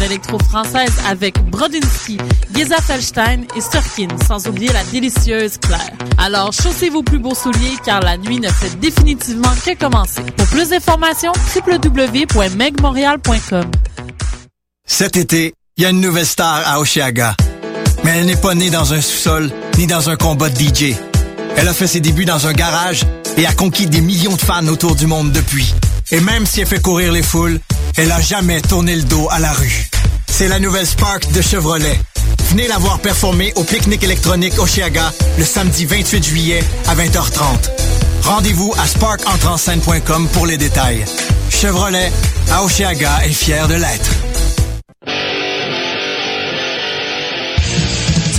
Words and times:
l'électro-française 0.00 0.92
avec 1.08 1.38
Brodinski, 1.50 2.18
Geza 2.54 2.80
Felstein 2.80 3.42
et 3.56 3.60
Surkin, 3.60 4.08
sans 4.26 4.46
oublier 4.48 4.72
la 4.72 4.82
délicieuse 4.84 5.58
Claire. 5.58 5.90
Alors, 6.18 6.52
chaussez 6.52 6.90
vos 6.90 7.02
plus 7.02 7.18
beaux 7.18 7.34
souliers 7.34 7.76
car 7.84 8.00
la 8.00 8.16
nuit 8.16 8.38
ne 8.40 8.48
fait 8.48 8.78
définitivement 8.80 9.52
que 9.64 9.76
commencer. 9.78 10.22
Pour 10.36 10.46
plus 10.48 10.68
d'informations, 10.70 11.32
www.megmontreal.com. 11.54 13.70
Cet 14.86 15.16
été, 15.16 15.54
il 15.76 15.84
y 15.84 15.86
a 15.86 15.90
une 15.90 16.00
nouvelle 16.00 16.26
star 16.26 16.62
à 16.66 16.80
Oshiaga. 16.80 17.36
Mais 18.02 18.18
elle 18.18 18.26
n'est 18.26 18.36
pas 18.36 18.54
née 18.54 18.70
dans 18.70 18.92
un 18.92 19.00
sous-sol 19.00 19.50
ni 19.78 19.86
dans 19.86 20.10
un 20.10 20.16
combat 20.16 20.48
de 20.48 20.58
DJ. 20.58 20.96
Elle 21.56 21.68
a 21.68 21.72
fait 21.72 21.86
ses 21.86 22.00
débuts 22.00 22.24
dans 22.24 22.46
un 22.46 22.52
garage 22.52 23.04
et 23.36 23.46
a 23.46 23.52
conquis 23.52 23.86
des 23.86 24.00
millions 24.00 24.34
de 24.34 24.40
fans 24.40 24.66
autour 24.66 24.96
du 24.96 25.06
monde 25.06 25.30
depuis. 25.32 25.72
Et 26.10 26.20
même 26.20 26.46
si 26.46 26.60
elle 26.60 26.66
fait 26.66 26.82
courir 26.82 27.12
les 27.12 27.22
foules, 27.22 27.60
elle 27.96 28.12
a 28.12 28.20
jamais 28.20 28.60
tourné 28.60 28.96
le 28.96 29.02
dos 29.02 29.28
à 29.30 29.38
la 29.38 29.52
rue. 29.52 29.88
C'est 30.26 30.48
la 30.48 30.58
nouvelle 30.58 30.86
Spark 30.86 31.30
de 31.32 31.40
Chevrolet. 31.40 31.98
Venez 32.50 32.66
la 32.68 32.78
voir 32.78 32.98
performer 33.00 33.52
au 33.56 33.64
pique-nique 33.64 34.02
électronique 34.02 34.58
Oshiaga 34.58 35.12
le 35.38 35.44
samedi 35.44 35.84
28 35.84 36.24
juillet 36.24 36.64
à 36.88 36.94
20h30. 36.94 37.70
Rendez-vous 38.24 38.74
à 38.78 38.86
sparkentreenscène.com 38.86 40.28
pour 40.32 40.46
les 40.46 40.56
détails. 40.56 41.04
Chevrolet, 41.50 42.12
à 42.50 42.62
Oshiaga 42.64 43.24
est 43.24 43.32
fier 43.32 43.68
de 43.68 43.74
l'être. 43.74 44.10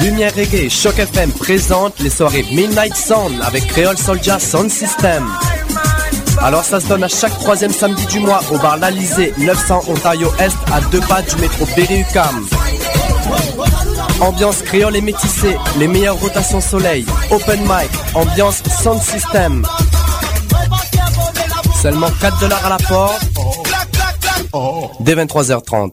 Lumière 0.00 0.34
Reggae 0.34 0.64
et 0.64 0.70
Choc 0.70 0.98
FM 0.98 1.30
présente 1.32 2.00
les 2.00 2.10
soirées 2.10 2.44
Midnight 2.50 2.96
Sound 2.96 3.40
avec 3.42 3.66
Creole 3.68 3.96
Soldier 3.96 4.38
Sound 4.40 4.70
System. 4.70 5.24
Alors 6.42 6.64
ça 6.64 6.80
se 6.80 6.88
donne 6.88 7.04
à 7.04 7.08
chaque 7.08 7.38
troisième 7.38 7.70
samedi 7.70 8.04
du 8.06 8.18
mois 8.20 8.40
au 8.50 8.58
bar 8.58 8.76
L'Alizé, 8.76 9.32
900 9.38 9.82
Ontario 9.88 10.32
Est, 10.38 10.56
à 10.72 10.80
deux 10.90 11.00
pas 11.00 11.22
du 11.22 11.36
métro 11.36 11.66
Berry-UQAM. 11.76 12.46
Ambiance 14.20 14.62
créole 14.62 14.96
et 14.96 15.00
métissée, 15.00 15.56
les 15.78 15.86
meilleures 15.86 16.18
rotations 16.18 16.60
soleil, 16.60 17.06
open 17.30 17.60
mic, 17.60 17.90
ambiance 18.14 18.62
sound 18.82 19.00
system. 19.00 19.64
Seulement 21.80 22.10
4 22.20 22.40
dollars 22.40 22.66
à 22.66 22.70
la 22.70 22.78
porte. 22.78 23.22
Dès 25.00 25.14
23h30. 25.14 25.92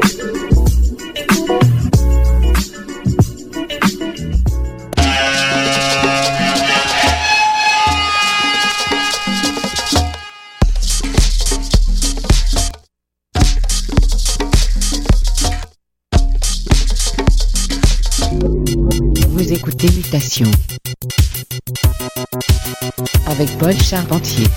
Avec 23.27 23.57
Paul 23.57 23.73
Charpentier 23.73 24.47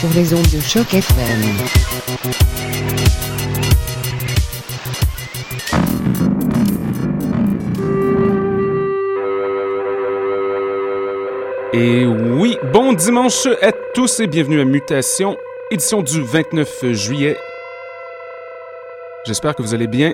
sur 0.00 0.08
les 0.16 0.34
ondes 0.34 0.42
de 0.42 0.60
choc 0.60 0.92
FM. 0.92 1.40
Et 11.72 12.04
oui, 12.04 12.58
bon 12.72 12.92
dimanche 12.92 13.46
à 13.62 13.70
tous 13.94 14.18
et 14.18 14.26
bienvenue 14.26 14.60
à 14.60 14.64
Mutation, 14.64 15.36
édition 15.70 16.02
du 16.02 16.20
29 16.20 16.92
juillet. 16.92 17.36
J'espère 19.26 19.54
que 19.54 19.62
vous 19.62 19.74
allez 19.74 19.86
bien. 19.86 20.12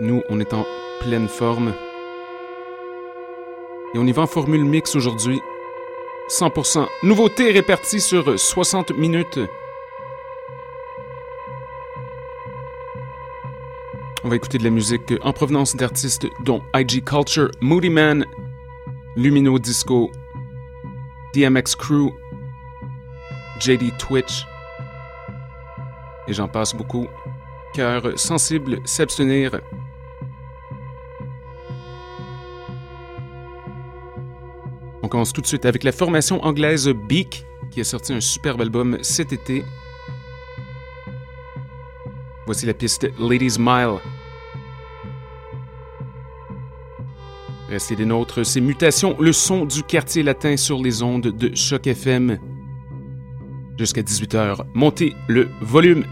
Nous, 0.00 0.24
on 0.28 0.40
est 0.40 0.52
en 0.52 0.66
pleine 1.00 1.28
forme. 1.28 1.72
Et 3.94 3.98
on 3.98 4.06
y 4.06 4.12
va 4.12 4.22
en 4.22 4.26
formule 4.26 4.64
mix 4.64 4.96
aujourd'hui. 4.96 5.40
100% 6.28 6.86
nouveauté 7.04 7.52
répartie 7.52 8.00
sur 8.00 8.38
60 8.38 8.90
minutes. 8.96 9.38
On 14.24 14.28
va 14.28 14.36
écouter 14.36 14.58
de 14.58 14.64
la 14.64 14.70
musique 14.70 15.12
en 15.22 15.32
provenance 15.32 15.76
d'artistes 15.76 16.26
dont 16.40 16.62
IG 16.74 17.04
Culture, 17.04 17.50
Moody 17.60 17.90
Man, 17.90 18.24
Lumino 19.16 19.58
Disco, 19.58 20.10
DMX 21.34 21.76
Crew, 21.76 22.10
JD 23.60 23.96
Twitch, 23.98 24.46
et 26.26 26.32
j'en 26.32 26.48
passe 26.48 26.74
beaucoup. 26.74 27.06
Cœur 27.74 28.18
sensible, 28.18 28.78
s'abstenir. 28.84 29.60
Commence 35.14 35.32
tout 35.32 35.42
de 35.42 35.46
suite 35.46 35.64
avec 35.64 35.84
la 35.84 35.92
formation 35.92 36.44
anglaise 36.44 36.88
Beak, 36.88 37.46
qui 37.70 37.80
a 37.80 37.84
sorti 37.84 38.12
un 38.12 38.20
superbe 38.20 38.62
album 38.62 38.98
cet 39.00 39.32
été. 39.32 39.62
Voici 42.46 42.66
la 42.66 42.74
piste 42.74 43.08
Ladies 43.20 43.56
Mile. 43.60 43.98
Restez 47.68 47.94
des 47.94 48.06
nôtres, 48.06 48.44
c'est 48.44 48.60
Mutation, 48.60 49.16
le 49.20 49.32
son 49.32 49.66
du 49.66 49.84
quartier 49.84 50.24
latin 50.24 50.56
sur 50.56 50.82
les 50.82 51.00
ondes 51.04 51.28
de 51.28 51.54
Choc 51.54 51.86
FM. 51.86 52.40
Jusqu'à 53.78 54.02
18h, 54.02 54.64
montez 54.74 55.14
le 55.28 55.48
volume. 55.60 56.06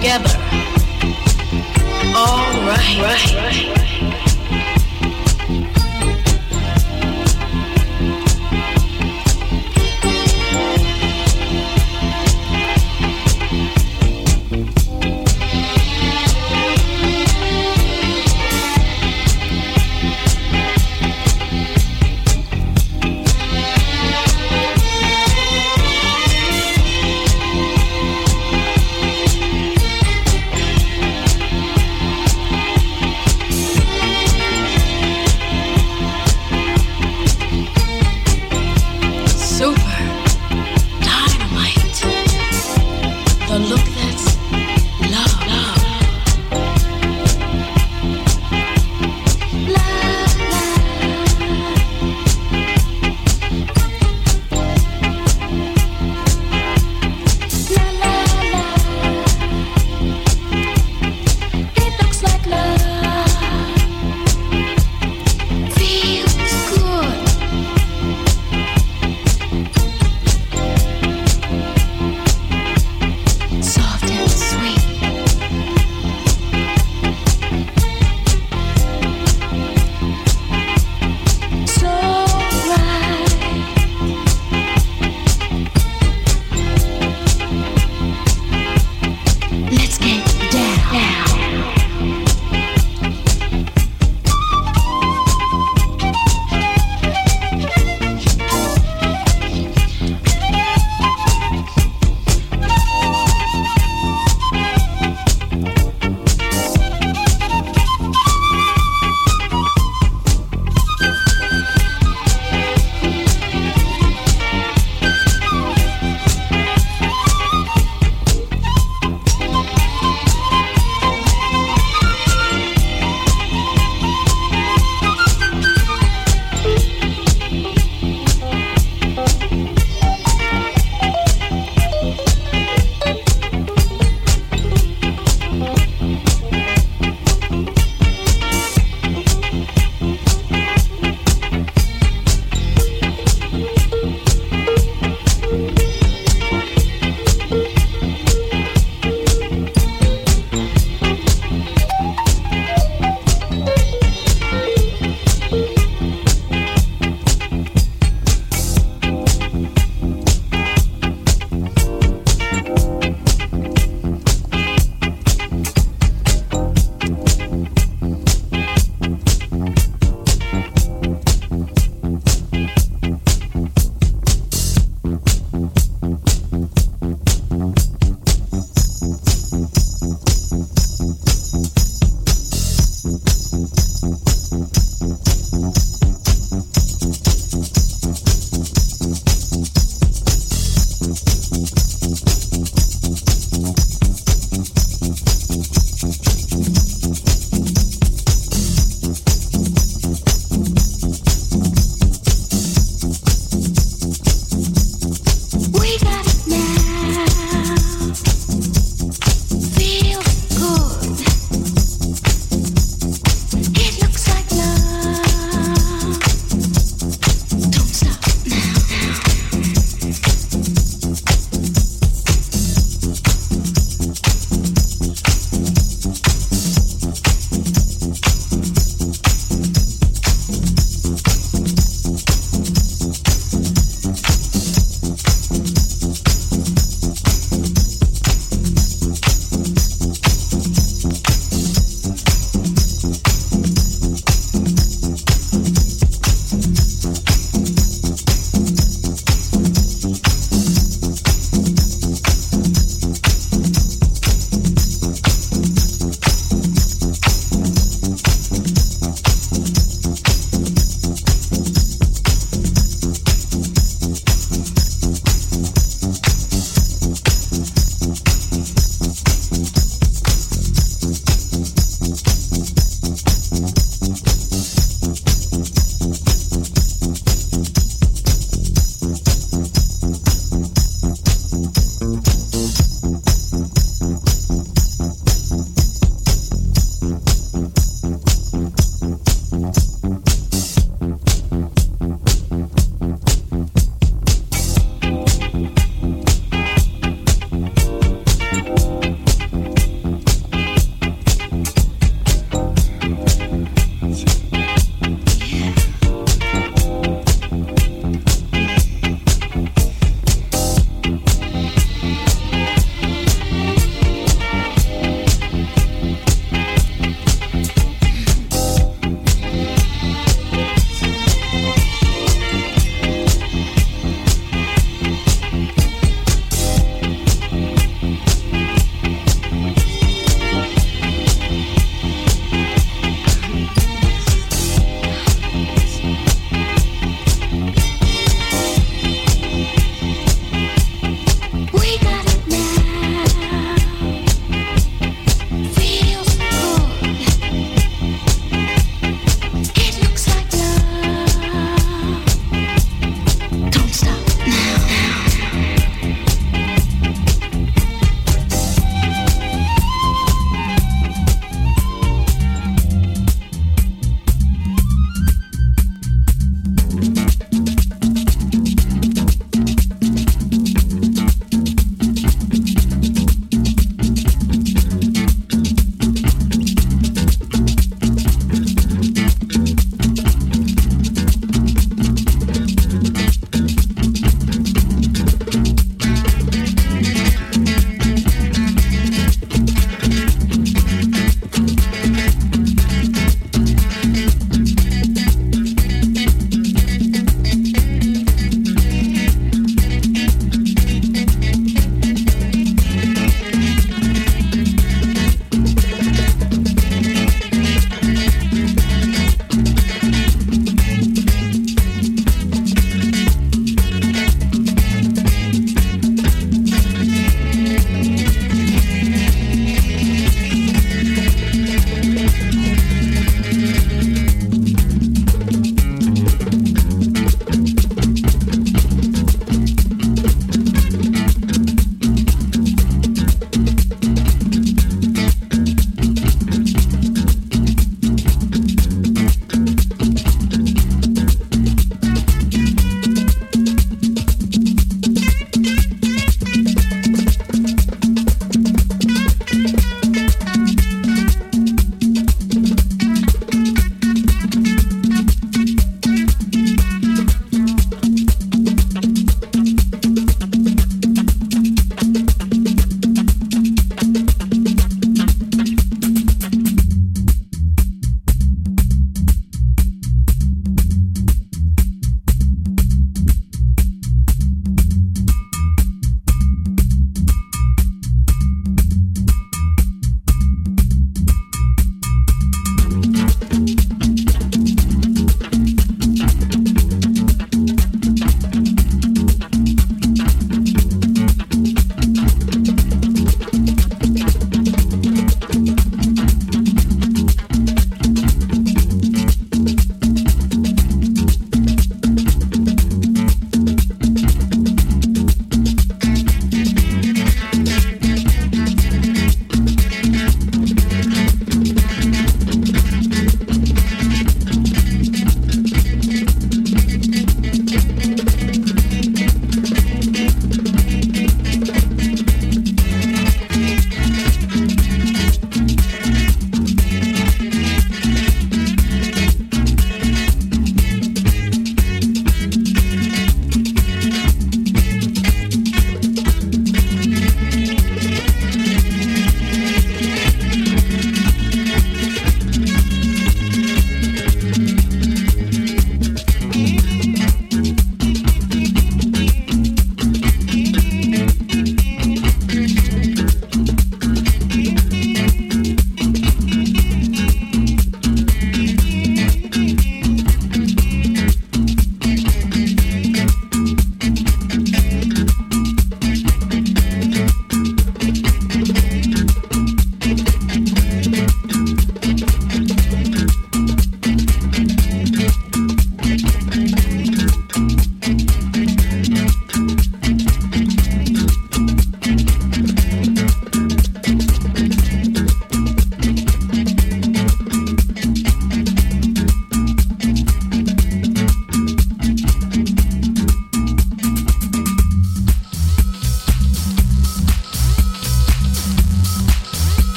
together. 0.00 0.30
All 2.14 2.46
right. 2.62 2.98
right. 3.34 3.87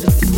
to 0.00 0.31